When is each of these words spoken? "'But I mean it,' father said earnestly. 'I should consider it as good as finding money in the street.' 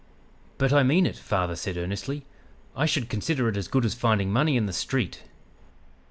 "'But 0.57 0.73
I 0.73 0.81
mean 0.81 1.05
it,' 1.05 1.15
father 1.19 1.55
said 1.55 1.77
earnestly. 1.77 2.25
'I 2.75 2.87
should 2.87 3.07
consider 3.07 3.49
it 3.49 3.55
as 3.55 3.67
good 3.67 3.85
as 3.85 3.93
finding 3.93 4.31
money 4.33 4.57
in 4.57 4.65
the 4.65 4.73
street.' 4.73 5.25